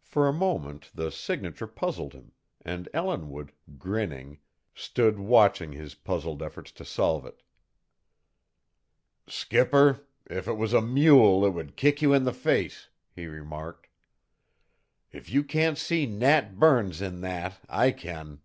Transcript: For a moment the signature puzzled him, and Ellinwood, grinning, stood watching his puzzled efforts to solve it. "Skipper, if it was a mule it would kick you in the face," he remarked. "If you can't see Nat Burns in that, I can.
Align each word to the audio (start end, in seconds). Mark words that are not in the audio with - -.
For 0.00 0.28
a 0.28 0.32
moment 0.32 0.92
the 0.94 1.10
signature 1.10 1.66
puzzled 1.66 2.12
him, 2.12 2.30
and 2.60 2.88
Ellinwood, 2.94 3.50
grinning, 3.76 4.38
stood 4.76 5.18
watching 5.18 5.72
his 5.72 5.96
puzzled 5.96 6.40
efforts 6.40 6.70
to 6.70 6.84
solve 6.84 7.26
it. 7.26 7.42
"Skipper, 9.26 10.06
if 10.30 10.46
it 10.46 10.52
was 10.52 10.72
a 10.72 10.80
mule 10.80 11.44
it 11.44 11.50
would 11.50 11.74
kick 11.74 12.00
you 12.00 12.12
in 12.12 12.22
the 12.22 12.32
face," 12.32 12.90
he 13.12 13.26
remarked. 13.26 13.88
"If 15.10 15.28
you 15.30 15.42
can't 15.42 15.78
see 15.78 16.06
Nat 16.06 16.56
Burns 16.60 17.02
in 17.02 17.20
that, 17.22 17.58
I 17.68 17.90
can. 17.90 18.40